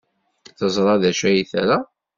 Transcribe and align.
Teẓra 0.57 0.95
d 1.01 1.03
acu 1.09 1.23
ay 1.29 1.39
tra. 1.51 1.77